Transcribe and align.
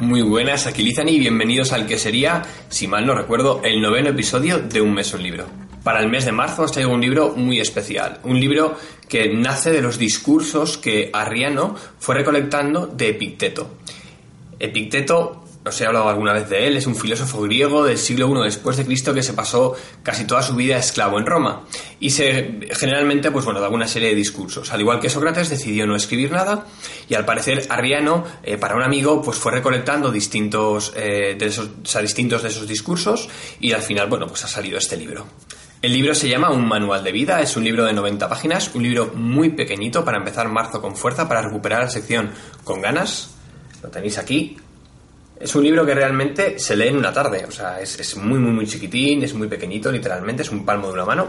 Muy 0.00 0.22
buenas, 0.22 0.68
aquí 0.68 0.84
Lizani 0.84 1.10
y 1.10 1.18
bienvenidos 1.18 1.72
al 1.72 1.84
que 1.84 1.98
sería, 1.98 2.42
si 2.68 2.86
mal 2.86 3.04
no 3.04 3.14
recuerdo, 3.14 3.60
el 3.64 3.82
noveno 3.82 4.10
episodio 4.10 4.60
de 4.60 4.80
Un 4.80 4.94
mes 4.94 5.12
libro. 5.14 5.46
Para 5.82 5.98
el 5.98 6.08
mes 6.08 6.24
de 6.24 6.30
marzo 6.30 6.62
os 6.62 6.70
traigo 6.70 6.92
un 6.92 7.00
libro 7.00 7.34
muy 7.34 7.58
especial, 7.58 8.20
un 8.22 8.38
libro 8.38 8.76
que 9.08 9.34
nace 9.34 9.72
de 9.72 9.82
los 9.82 9.98
discursos 9.98 10.78
que 10.78 11.10
Arriano 11.12 11.74
fue 11.98 12.14
recolectando 12.14 12.86
de 12.86 13.08
Epicteto. 13.08 13.78
Epicteto 14.60 15.47
os 15.68 15.80
he 15.80 15.86
hablado 15.86 16.08
alguna 16.08 16.32
vez 16.32 16.48
de 16.48 16.66
él, 16.66 16.76
es 16.76 16.86
un 16.86 16.96
filósofo 16.96 17.42
griego 17.42 17.84
del 17.84 17.98
siglo 17.98 18.28
I 18.28 18.44
después 18.44 18.76
de 18.76 18.84
Cristo 18.84 19.14
que 19.14 19.22
se 19.22 19.34
pasó 19.34 19.76
casi 20.02 20.24
toda 20.24 20.42
su 20.42 20.54
vida 20.54 20.76
esclavo 20.76 21.18
en 21.18 21.26
Roma 21.26 21.64
y 22.00 22.10
se 22.10 22.60
generalmente 22.72 23.30
pues 23.30 23.44
bueno, 23.44 23.60
daba 23.60 23.74
una 23.74 23.86
serie 23.86 24.08
de 24.08 24.14
discursos. 24.14 24.72
Al 24.72 24.80
igual 24.80 25.00
que 25.00 25.10
Sócrates 25.10 25.48
decidió 25.48 25.86
no 25.86 25.96
escribir 25.96 26.30
nada 26.30 26.66
y 27.08 27.14
al 27.14 27.24
parecer 27.24 27.66
Arriano 27.68 28.24
eh, 28.42 28.56
para 28.56 28.76
un 28.76 28.82
amigo 28.82 29.22
pues 29.22 29.38
fue 29.38 29.52
recolectando 29.52 30.10
distintos 30.10 30.92
eh, 30.96 31.36
de 31.38 31.46
esos, 31.46 31.70
distintos 32.00 32.42
de 32.42 32.48
esos 32.48 32.66
discursos 32.66 33.28
y 33.60 33.72
al 33.72 33.82
final 33.82 34.08
bueno, 34.08 34.26
pues 34.26 34.44
ha 34.44 34.48
salido 34.48 34.78
este 34.78 34.96
libro. 34.96 35.26
El 35.80 35.92
libro 35.92 36.12
se 36.12 36.28
llama 36.28 36.50
Un 36.50 36.66
manual 36.66 37.04
de 37.04 37.12
vida, 37.12 37.40
es 37.40 37.56
un 37.56 37.62
libro 37.62 37.84
de 37.84 37.92
90 37.92 38.28
páginas, 38.28 38.74
un 38.74 38.82
libro 38.82 39.12
muy 39.14 39.50
pequeñito 39.50 40.04
para 40.04 40.18
empezar 40.18 40.48
marzo 40.48 40.80
con 40.80 40.96
fuerza, 40.96 41.28
para 41.28 41.42
recuperar 41.42 41.82
la 41.84 41.88
sección 41.88 42.32
con 42.64 42.80
ganas. 42.80 43.30
Lo 43.80 43.88
tenéis 43.88 44.18
aquí, 44.18 44.56
es 45.40 45.54
un 45.54 45.62
libro 45.62 45.86
que 45.86 45.94
realmente 45.94 46.58
se 46.58 46.76
lee 46.76 46.88
en 46.88 46.96
una 46.96 47.12
tarde, 47.12 47.44
o 47.46 47.50
sea, 47.50 47.80
es, 47.80 48.16
muy, 48.16 48.38
muy, 48.38 48.52
muy 48.52 48.66
chiquitín, 48.66 49.22
es 49.22 49.34
muy 49.34 49.48
pequeñito, 49.48 49.90
literalmente, 49.92 50.42
es 50.42 50.50
un 50.50 50.64
palmo 50.64 50.88
de 50.88 50.94
una 50.94 51.04
mano. 51.04 51.28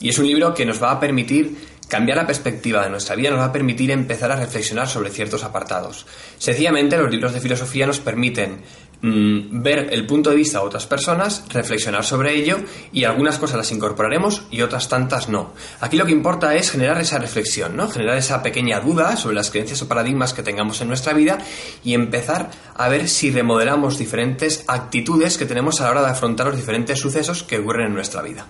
Y 0.00 0.10
es 0.10 0.18
un 0.18 0.26
libro 0.26 0.52
que 0.52 0.66
nos 0.66 0.82
va 0.82 0.90
a 0.90 1.00
permitir 1.00 1.56
cambiar 1.88 2.18
la 2.18 2.26
perspectiva 2.26 2.82
de 2.82 2.90
nuestra 2.90 3.16
vida, 3.16 3.30
nos 3.30 3.40
va 3.40 3.46
a 3.46 3.52
permitir 3.52 3.90
empezar 3.90 4.32
a 4.32 4.36
reflexionar 4.36 4.88
sobre 4.88 5.10
ciertos 5.10 5.44
apartados. 5.44 6.06
Sencillamente, 6.38 6.96
los 6.96 7.10
libros 7.10 7.32
de 7.32 7.40
filosofía 7.40 7.86
nos 7.86 8.00
permiten 8.00 8.62
Mm, 9.02 9.62
ver 9.62 9.88
el 9.92 10.06
punto 10.06 10.30
de 10.30 10.36
vista 10.36 10.58
de 10.58 10.64
otras 10.64 10.86
personas, 10.86 11.44
reflexionar 11.50 12.02
sobre 12.02 12.34
ello 12.34 12.56
y 12.92 13.04
algunas 13.04 13.38
cosas 13.38 13.58
las 13.58 13.70
incorporaremos 13.70 14.44
y 14.50 14.62
otras 14.62 14.88
tantas 14.88 15.28
no. 15.28 15.52
Aquí 15.80 15.98
lo 15.98 16.06
que 16.06 16.12
importa 16.12 16.54
es 16.54 16.70
generar 16.70 16.98
esa 16.98 17.18
reflexión, 17.18 17.76
¿no? 17.76 17.88
Generar 17.88 18.16
esa 18.16 18.42
pequeña 18.42 18.80
duda 18.80 19.16
sobre 19.16 19.36
las 19.36 19.50
creencias 19.50 19.82
o 19.82 19.88
paradigmas 19.88 20.32
que 20.32 20.42
tengamos 20.42 20.80
en 20.80 20.88
nuestra 20.88 21.12
vida 21.12 21.38
y 21.84 21.92
empezar 21.92 22.50
a 22.74 22.88
ver 22.88 23.08
si 23.08 23.30
remodelamos 23.30 23.98
diferentes 23.98 24.64
actitudes 24.66 25.36
que 25.36 25.46
tenemos 25.46 25.80
a 25.80 25.84
la 25.84 25.90
hora 25.90 26.02
de 26.02 26.10
afrontar 26.10 26.46
los 26.46 26.56
diferentes 26.56 26.98
sucesos 26.98 27.42
que 27.42 27.58
ocurren 27.58 27.88
en 27.88 27.94
nuestra 27.94 28.22
vida. 28.22 28.46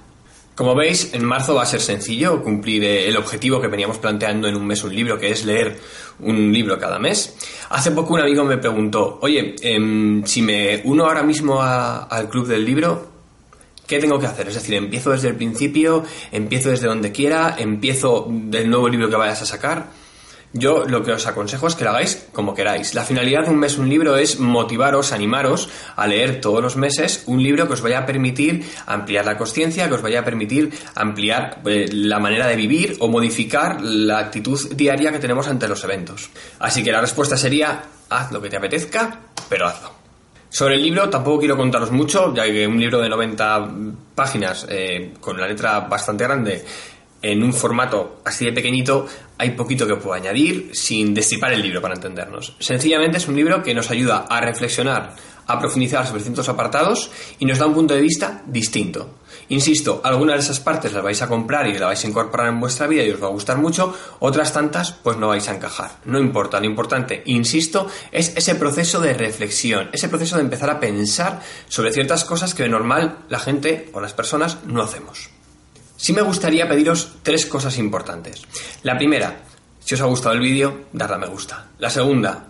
Como 0.56 0.74
veis, 0.74 1.12
en 1.12 1.22
marzo 1.22 1.54
va 1.54 1.64
a 1.64 1.66
ser 1.66 1.82
sencillo 1.82 2.42
cumplir 2.42 2.82
eh, 2.82 3.08
el 3.08 3.18
objetivo 3.18 3.60
que 3.60 3.68
veníamos 3.68 3.98
planteando 3.98 4.48
en 4.48 4.56
un 4.56 4.66
mes 4.66 4.82
un 4.84 4.94
libro, 4.96 5.18
que 5.18 5.30
es 5.30 5.44
leer 5.44 5.78
un 6.20 6.50
libro 6.50 6.78
cada 6.78 6.98
mes. 6.98 7.36
Hace 7.68 7.90
poco 7.90 8.14
un 8.14 8.20
amigo 8.20 8.42
me 8.42 8.56
preguntó, 8.56 9.18
oye, 9.20 9.54
em, 9.60 10.24
si 10.24 10.40
me 10.40 10.80
uno 10.84 11.04
ahora 11.04 11.22
mismo 11.22 11.60
al 11.60 12.30
club 12.30 12.46
del 12.46 12.64
libro, 12.64 13.06
¿qué 13.86 13.98
tengo 13.98 14.18
que 14.18 14.24
hacer? 14.24 14.48
Es 14.48 14.54
decir, 14.54 14.76
empiezo 14.76 15.10
desde 15.10 15.28
el 15.28 15.36
principio, 15.36 16.04
empiezo 16.32 16.70
desde 16.70 16.86
donde 16.86 17.12
quiera, 17.12 17.54
empiezo 17.58 18.26
del 18.26 18.70
nuevo 18.70 18.88
libro 18.88 19.10
que 19.10 19.16
vayas 19.16 19.42
a 19.42 19.46
sacar. 19.46 19.90
Yo 20.58 20.86
lo 20.86 21.02
que 21.02 21.12
os 21.12 21.26
aconsejo 21.26 21.66
es 21.66 21.74
que 21.74 21.84
lo 21.84 21.90
hagáis 21.90 22.28
como 22.32 22.54
queráis. 22.54 22.94
La 22.94 23.04
finalidad 23.04 23.44
de 23.44 23.50
un 23.50 23.58
mes 23.58 23.76
un 23.76 23.90
libro 23.90 24.16
es 24.16 24.40
motivaros, 24.40 25.12
animaros 25.12 25.68
a 25.94 26.06
leer 26.06 26.40
todos 26.40 26.62
los 26.62 26.76
meses 26.76 27.24
un 27.26 27.42
libro 27.42 27.66
que 27.66 27.74
os 27.74 27.82
vaya 27.82 27.98
a 27.98 28.06
permitir 28.06 28.64
ampliar 28.86 29.26
la 29.26 29.36
conciencia, 29.36 29.86
que 29.88 29.94
os 29.94 30.02
vaya 30.02 30.20
a 30.20 30.24
permitir 30.24 30.72
ampliar 30.94 31.60
eh, 31.66 31.88
la 31.92 32.18
manera 32.18 32.46
de 32.46 32.56
vivir 32.56 32.96
o 33.00 33.08
modificar 33.08 33.82
la 33.82 34.18
actitud 34.18 34.58
diaria 34.74 35.12
que 35.12 35.18
tenemos 35.18 35.46
ante 35.46 35.68
los 35.68 35.84
eventos. 35.84 36.30
Así 36.58 36.82
que 36.82 36.90
la 36.90 37.02
respuesta 37.02 37.36
sería 37.36 37.82
haz 38.08 38.32
lo 38.32 38.40
que 38.40 38.48
te 38.48 38.56
apetezca, 38.56 39.20
pero 39.50 39.66
hazlo. 39.66 39.90
Sobre 40.48 40.76
el 40.76 40.82
libro 40.82 41.10
tampoco 41.10 41.40
quiero 41.40 41.56
contaros 41.56 41.90
mucho, 41.90 42.32
ya 42.34 42.44
que 42.44 42.66
un 42.66 42.80
libro 42.80 43.00
de 43.00 43.10
90 43.10 43.68
páginas 44.14 44.66
eh, 44.70 45.12
con 45.20 45.38
la 45.38 45.46
letra 45.46 45.80
bastante 45.80 46.24
grande 46.24 46.64
en 47.22 47.42
un 47.42 47.52
formato 47.52 48.20
así 48.24 48.44
de 48.44 48.52
pequeñito, 48.52 49.06
hay 49.38 49.50
poquito 49.50 49.86
que 49.86 49.96
puedo 49.96 50.14
añadir 50.14 50.70
sin 50.72 51.14
destipar 51.14 51.52
el 51.52 51.62
libro 51.62 51.82
para 51.82 51.94
entendernos. 51.94 52.54
Sencillamente 52.58 53.18
es 53.18 53.28
un 53.28 53.36
libro 53.36 53.62
que 53.62 53.74
nos 53.74 53.90
ayuda 53.90 54.26
a 54.28 54.40
reflexionar, 54.40 55.14
a 55.46 55.58
profundizar 55.58 56.06
sobre 56.06 56.22
ciertos 56.22 56.48
apartados 56.48 57.10
y 57.38 57.44
nos 57.44 57.58
da 57.58 57.66
un 57.66 57.74
punto 57.74 57.94
de 57.94 58.00
vista 58.00 58.42
distinto. 58.46 59.16
Insisto, 59.48 60.00
algunas 60.02 60.36
de 60.36 60.42
esas 60.42 60.60
partes 60.60 60.92
las 60.92 61.02
vais 61.02 61.20
a 61.22 61.28
comprar 61.28 61.66
y 61.66 61.72
las 61.72 61.82
vais 61.82 62.04
a 62.04 62.08
incorporar 62.08 62.48
en 62.48 62.60
vuestra 62.60 62.86
vida 62.86 63.04
y 63.04 63.10
os 63.10 63.22
va 63.22 63.28
a 63.28 63.30
gustar 63.30 63.58
mucho, 63.58 63.94
otras 64.18 64.52
tantas 64.52 64.92
pues 64.92 65.16
no 65.16 65.28
vais 65.28 65.48
a 65.48 65.54
encajar. 65.54 65.98
No 66.04 66.18
importa, 66.18 66.58
lo 66.58 66.66
importante, 66.66 67.22
insisto, 67.26 67.86
es 68.10 68.36
ese 68.36 68.56
proceso 68.56 69.00
de 69.00 69.14
reflexión, 69.14 69.88
ese 69.92 70.08
proceso 70.08 70.36
de 70.36 70.42
empezar 70.42 70.70
a 70.70 70.80
pensar 70.80 71.40
sobre 71.68 71.92
ciertas 71.92 72.24
cosas 72.24 72.54
que 72.54 72.64
de 72.64 72.68
normal 72.68 73.18
la 73.28 73.38
gente 73.38 73.90
o 73.92 74.00
las 74.00 74.14
personas 74.14 74.58
no 74.66 74.82
hacemos. 74.82 75.35
Sí 76.06 76.12
me 76.12 76.22
gustaría 76.22 76.68
pediros 76.68 77.16
tres 77.24 77.46
cosas 77.46 77.78
importantes. 77.78 78.40
La 78.84 78.96
primera, 78.96 79.38
si 79.80 79.96
os 79.96 80.00
ha 80.00 80.04
gustado 80.04 80.36
el 80.36 80.40
vídeo, 80.40 80.84
darle 80.92 81.16
a 81.16 81.18
me 81.18 81.26
gusta. 81.26 81.66
La 81.80 81.90
segunda, 81.90 82.46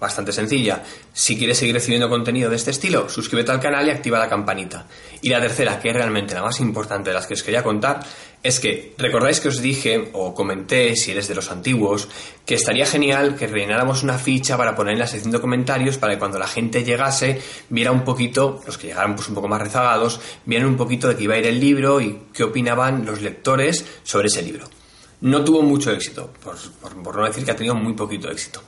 bastante 0.00 0.32
sencilla, 0.32 0.82
si 1.12 1.36
quieres 1.36 1.58
seguir 1.58 1.74
recibiendo 1.74 2.08
contenido 2.08 2.48
de 2.48 2.56
este 2.56 2.70
estilo, 2.70 3.08
suscríbete 3.08 3.52
al 3.52 3.60
canal 3.60 3.86
y 3.86 3.90
activa 3.90 4.18
la 4.18 4.28
campanita. 4.28 4.86
Y 5.20 5.28
la 5.28 5.40
tercera, 5.40 5.78
que 5.78 5.90
es 5.90 5.94
realmente 5.94 6.34
la 6.34 6.42
más 6.42 6.58
importante 6.60 7.10
de 7.10 7.14
las 7.14 7.26
que 7.26 7.34
os 7.34 7.42
quería 7.42 7.62
contar, 7.62 8.00
es 8.42 8.58
que 8.58 8.94
recordáis 8.96 9.40
que 9.40 9.48
os 9.48 9.60
dije 9.60 10.10
o 10.14 10.34
comenté, 10.34 10.96
si 10.96 11.10
eres 11.10 11.28
de 11.28 11.34
los 11.34 11.50
antiguos, 11.50 12.08
que 12.46 12.54
estaría 12.54 12.86
genial 12.86 13.36
que 13.36 13.46
rellenáramos 13.46 14.02
una 14.02 14.18
ficha 14.18 14.56
para 14.56 14.74
poner 14.74 14.94
en 14.94 15.00
la 15.00 15.06
sección 15.06 15.32
de 15.32 15.40
comentarios 15.40 15.98
para 15.98 16.14
que 16.14 16.18
cuando 16.18 16.38
la 16.38 16.48
gente 16.48 16.82
llegase 16.82 17.40
viera 17.68 17.92
un 17.92 18.02
poquito, 18.02 18.62
los 18.64 18.78
que 18.78 18.88
llegaran 18.88 19.14
pues 19.14 19.28
un 19.28 19.34
poco 19.34 19.48
más 19.48 19.60
rezagados, 19.60 20.20
vieran 20.46 20.68
un 20.68 20.78
poquito 20.78 21.08
de 21.08 21.16
qué 21.16 21.24
iba 21.24 21.34
a 21.34 21.38
ir 21.38 21.46
el 21.46 21.60
libro 21.60 22.00
y 22.00 22.22
qué 22.32 22.44
opinaban 22.44 23.04
los 23.04 23.20
lectores 23.20 23.84
sobre 24.02 24.28
ese 24.28 24.42
libro. 24.42 24.79
No 25.22 25.44
tuvo 25.44 25.62
mucho 25.62 25.90
éxito, 25.92 26.32
por, 26.42 27.16
no 27.16 27.24
decir 27.24 27.44
que 27.44 27.50
ha 27.50 27.56
tenido 27.56 27.74
muy 27.74 27.92
poquito 27.92 28.30
éxito. 28.30 28.62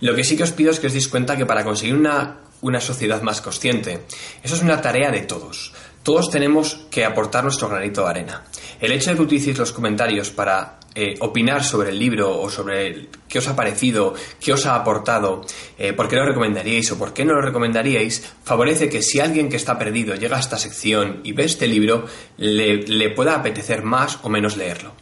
Lo 0.00 0.14
que 0.14 0.24
sí 0.24 0.36
que 0.36 0.42
os 0.42 0.52
pido 0.52 0.70
es 0.70 0.78
que 0.78 0.88
os 0.88 0.92
deis 0.92 1.08
cuenta 1.08 1.36
que 1.36 1.46
para 1.46 1.64
conseguir 1.64 1.94
una, 1.94 2.40
una 2.60 2.80
sociedad 2.80 3.22
más 3.22 3.40
consciente, 3.40 4.04
eso 4.42 4.54
es 4.54 4.62
una 4.62 4.82
tarea 4.82 5.10
de 5.10 5.22
todos. 5.22 5.72
Todos 6.02 6.28
tenemos 6.28 6.84
que 6.90 7.06
aportar 7.06 7.44
nuestro 7.44 7.70
granito 7.70 8.02
de 8.02 8.10
arena. 8.10 8.44
El 8.78 8.92
hecho 8.92 9.10
de 9.10 9.16
que 9.16 9.22
utilicéis 9.22 9.56
los 9.56 9.72
comentarios 9.72 10.28
para 10.28 10.78
eh, 10.94 11.14
opinar 11.20 11.64
sobre 11.64 11.88
el 11.88 11.98
libro 11.98 12.38
o 12.38 12.50
sobre 12.50 13.08
qué 13.26 13.38
os 13.38 13.48
ha 13.48 13.56
parecido, 13.56 14.12
qué 14.38 14.52
os 14.52 14.66
ha 14.66 14.76
aportado, 14.76 15.40
eh, 15.78 15.94
por 15.94 16.06
qué 16.06 16.16
lo 16.16 16.26
recomendaríais 16.26 16.92
o 16.92 16.98
por 16.98 17.14
qué 17.14 17.24
no 17.24 17.32
lo 17.32 17.40
recomendaríais, 17.40 18.22
favorece 18.44 18.90
que 18.90 19.00
si 19.00 19.18
alguien 19.18 19.48
que 19.48 19.56
está 19.56 19.78
perdido 19.78 20.14
llega 20.14 20.36
a 20.36 20.40
esta 20.40 20.58
sección 20.58 21.20
y 21.24 21.32
ve 21.32 21.44
este 21.44 21.66
libro, 21.66 22.04
le, 22.36 22.82
le 22.82 23.08
pueda 23.08 23.34
apetecer 23.34 23.82
más 23.82 24.18
o 24.22 24.28
menos 24.28 24.58
leerlo. 24.58 24.92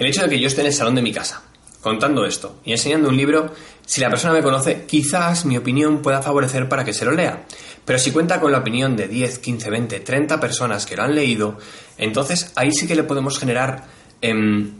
El 0.00 0.06
hecho 0.06 0.22
de 0.22 0.30
que 0.30 0.40
yo 0.40 0.46
esté 0.46 0.62
en 0.62 0.68
el 0.68 0.72
salón 0.72 0.94
de 0.94 1.02
mi 1.02 1.12
casa 1.12 1.42
contando 1.82 2.24
esto 2.24 2.60
y 2.64 2.72
enseñando 2.72 3.10
un 3.10 3.18
libro, 3.18 3.52
si 3.84 4.00
la 4.00 4.08
persona 4.08 4.32
me 4.32 4.42
conoce, 4.42 4.86
quizás 4.86 5.44
mi 5.44 5.58
opinión 5.58 6.00
pueda 6.00 6.22
favorecer 6.22 6.70
para 6.70 6.86
que 6.86 6.94
se 6.94 7.04
lo 7.04 7.12
lea. 7.12 7.44
Pero 7.84 7.98
si 7.98 8.10
cuenta 8.10 8.40
con 8.40 8.50
la 8.50 8.60
opinión 8.60 8.96
de 8.96 9.08
10, 9.08 9.40
15, 9.40 9.68
20, 9.68 10.00
30 10.00 10.40
personas 10.40 10.86
que 10.86 10.96
lo 10.96 11.02
han 11.02 11.14
leído, 11.14 11.58
entonces 11.98 12.50
ahí 12.56 12.72
sí 12.72 12.86
que 12.86 12.94
le 12.94 13.02
podemos 13.02 13.38
generar 13.38 13.88
em, 14.22 14.72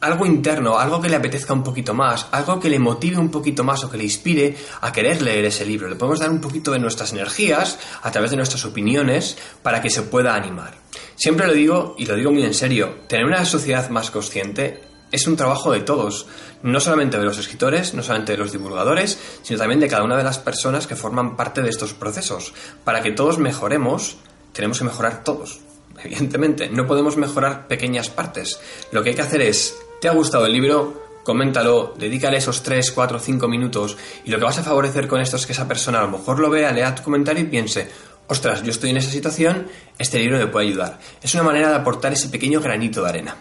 algo 0.00 0.26
interno, 0.26 0.76
algo 0.76 1.00
que 1.00 1.08
le 1.08 1.14
apetezca 1.14 1.52
un 1.52 1.62
poquito 1.62 1.94
más, 1.94 2.26
algo 2.32 2.58
que 2.58 2.68
le 2.68 2.80
motive 2.80 3.18
un 3.18 3.30
poquito 3.30 3.62
más 3.62 3.84
o 3.84 3.90
que 3.90 3.96
le 3.96 4.04
inspire 4.04 4.56
a 4.80 4.90
querer 4.90 5.22
leer 5.22 5.44
ese 5.44 5.64
libro. 5.64 5.88
Le 5.88 5.94
podemos 5.94 6.18
dar 6.18 6.30
un 6.30 6.40
poquito 6.40 6.72
de 6.72 6.80
nuestras 6.80 7.12
energías 7.12 7.78
a 8.02 8.10
través 8.10 8.32
de 8.32 8.38
nuestras 8.38 8.64
opiniones 8.64 9.38
para 9.62 9.80
que 9.80 9.88
se 9.88 10.02
pueda 10.02 10.34
animar. 10.34 10.85
Siempre 11.16 11.46
lo 11.46 11.52
digo 11.52 11.94
y 11.98 12.06
lo 12.06 12.14
digo 12.14 12.30
muy 12.30 12.44
en 12.44 12.54
serio, 12.54 13.00
tener 13.08 13.26
una 13.26 13.44
sociedad 13.44 13.88
más 13.90 14.10
consciente 14.10 14.80
es 15.10 15.26
un 15.26 15.36
trabajo 15.36 15.72
de 15.72 15.80
todos, 15.80 16.26
no 16.62 16.80
solamente 16.80 17.18
de 17.18 17.24
los 17.24 17.38
escritores, 17.38 17.94
no 17.94 18.02
solamente 18.02 18.32
de 18.32 18.38
los 18.38 18.52
divulgadores, 18.52 19.18
sino 19.42 19.58
también 19.58 19.80
de 19.80 19.88
cada 19.88 20.04
una 20.04 20.16
de 20.16 20.24
las 20.24 20.38
personas 20.38 20.86
que 20.86 20.96
forman 20.96 21.36
parte 21.36 21.62
de 21.62 21.70
estos 21.70 21.94
procesos. 21.94 22.52
Para 22.84 23.02
que 23.02 23.12
todos 23.12 23.38
mejoremos, 23.38 24.16
tenemos 24.52 24.78
que 24.78 24.84
mejorar 24.84 25.24
todos. 25.24 25.60
Evidentemente, 26.04 26.68
no 26.68 26.86
podemos 26.86 27.16
mejorar 27.16 27.66
pequeñas 27.68 28.10
partes. 28.10 28.60
Lo 28.92 29.02
que 29.02 29.10
hay 29.10 29.16
que 29.16 29.22
hacer 29.22 29.40
es 29.40 29.76
¿Te 30.00 30.08
ha 30.08 30.12
gustado 30.12 30.44
el 30.44 30.52
libro? 30.52 31.02
Coméntalo, 31.24 31.94
dedícale 31.98 32.36
esos 32.36 32.62
3, 32.62 32.92
4, 32.92 33.18
5 33.18 33.48
minutos 33.48 33.96
y 34.24 34.30
lo 34.30 34.38
que 34.38 34.44
vas 34.44 34.58
a 34.58 34.62
favorecer 34.62 35.08
con 35.08 35.20
esto 35.20 35.36
es 35.36 35.46
que 35.46 35.52
esa 35.52 35.66
persona 35.66 36.00
a 36.00 36.02
lo 36.02 36.18
mejor 36.18 36.38
lo 36.38 36.50
vea, 36.50 36.70
lea 36.70 36.94
tu 36.94 37.02
comentario 37.02 37.42
y 37.42 37.46
piense, 37.46 37.88
ostras, 38.28 38.62
yo 38.62 38.70
estoy 38.70 38.90
en 38.90 38.98
esa 38.98 39.10
situación, 39.10 39.68
este 39.98 40.18
libro 40.18 40.38
me 40.38 40.46
puede 40.46 40.68
ayudar. 40.68 40.98
Es 41.22 41.34
una 41.34 41.42
manera 41.42 41.70
de 41.70 41.76
aportar 41.76 42.12
ese 42.12 42.28
pequeño 42.28 42.60
granito 42.60 43.02
de 43.02 43.08
arena. 43.08 43.36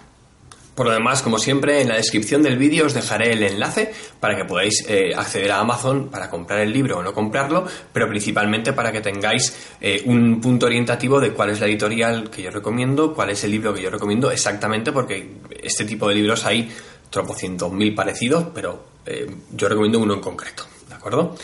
Por 0.76 0.88
lo 0.88 0.92
demás, 0.92 1.22
como 1.22 1.40
siempre, 1.40 1.82
en 1.82 1.88
la 1.88 1.96
descripción 1.96 2.44
del 2.44 2.58
vídeo 2.58 2.86
os 2.86 2.94
dejaré 2.94 3.32
el 3.32 3.42
enlace 3.44 3.94
para 4.20 4.36
que 4.36 4.44
podáis 4.44 4.84
eh, 4.90 5.14
acceder 5.16 5.50
a 5.54 5.60
Amazon 5.60 6.10
para 6.10 6.30
comprar 6.30 6.60
el 6.60 6.74
libro 6.74 6.98
o 6.98 7.04
no 7.04 7.14
comprarlo, 7.14 7.66
pero 7.94 8.10
principalmente 8.10 8.74
para 8.74 8.92
que 8.92 9.00
tengáis 9.00 9.56
eh, 9.80 10.04
un 10.06 10.42
punto 10.42 10.66
orientativo 10.66 11.22
de 11.22 11.32
cuál 11.32 11.52
es 11.52 11.62
la 11.62 11.68
editorial 11.68 12.30
que 12.30 12.42
yo 12.42 12.52
recomiendo, 12.52 13.14
cuál 13.14 13.30
es 13.30 13.42
el 13.46 13.52
libro 13.52 13.74
que 13.74 13.82
yo 13.82 13.90
recomiendo 13.90 14.30
exactamente, 14.32 14.92
porque 14.92 15.38
este 15.64 15.86
tipo 15.86 16.10
de 16.10 16.16
libros 16.16 16.46
hay 16.46 16.70
tropocientos 17.10 17.72
mil 17.72 17.96
parecidos, 17.96 18.48
pero 18.54 18.86
eh, 19.06 19.34
yo 19.54 19.70
recomiendo 19.70 20.00
uno 20.00 20.16
en 20.16 20.20
concreto, 20.20 20.66
¿de 20.90 20.96
acuerdo? 20.96 21.38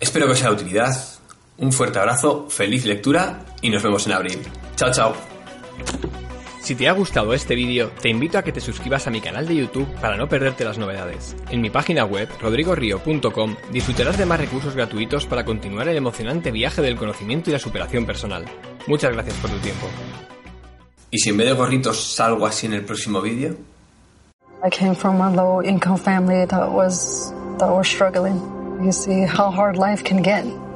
Espero 0.00 0.26
que 0.26 0.32
os 0.32 0.38
sea 0.40 0.48
de 0.48 0.56
utilidad. 0.56 0.92
Un 1.58 1.72
fuerte 1.72 1.98
abrazo, 1.98 2.46
feliz 2.48 2.84
lectura 2.84 3.44
y 3.60 3.70
nos 3.70 3.82
vemos 3.82 4.06
en 4.06 4.12
abril. 4.12 4.38
Chao, 4.76 4.90
chao. 4.90 5.14
Si 6.60 6.76
te 6.76 6.88
ha 6.88 6.92
gustado 6.92 7.34
este 7.34 7.56
vídeo, 7.56 7.90
te 8.00 8.08
invito 8.08 8.38
a 8.38 8.42
que 8.42 8.52
te 8.52 8.60
suscribas 8.60 9.06
a 9.08 9.10
mi 9.10 9.20
canal 9.20 9.48
de 9.48 9.56
YouTube 9.56 9.88
para 10.00 10.16
no 10.16 10.28
perderte 10.28 10.64
las 10.64 10.78
novedades. 10.78 11.34
En 11.50 11.60
mi 11.60 11.70
página 11.70 12.04
web, 12.04 12.28
rodrigorio.com, 12.40 13.56
disfrutarás 13.72 14.16
de 14.16 14.26
más 14.26 14.38
recursos 14.38 14.76
gratuitos 14.76 15.26
para 15.26 15.44
continuar 15.44 15.88
el 15.88 15.96
emocionante 15.96 16.52
viaje 16.52 16.80
del 16.80 16.96
conocimiento 16.96 17.50
y 17.50 17.54
la 17.54 17.58
superación 17.58 18.06
personal. 18.06 18.44
Muchas 18.86 19.12
gracias 19.12 19.36
por 19.38 19.50
tu 19.50 19.58
tiempo. 19.58 19.88
¿Y 21.10 21.18
si 21.18 21.30
en 21.30 21.36
vez 21.36 21.48
de 21.48 21.54
gorritos 21.54 22.14
salgo 22.14 22.46
así 22.46 22.66
en 22.66 22.74
el 22.74 22.84
próximo 22.84 23.20
vídeo? 23.20 23.56
I 24.64 24.70
came 24.70 24.94
from 24.94 25.20
a 25.20 25.30
low 25.30 25.60
income 25.62 25.98
family 25.98 26.46
that 26.46 26.70
was 26.70 27.34
that 27.58 27.68
was 27.68 27.88
struggling. 27.88 28.40
You 28.80 28.92
see 28.92 29.26
how 29.26 29.50
hard 29.50 29.76
life 29.76 30.04
can 30.04 30.22
get. 30.22 30.44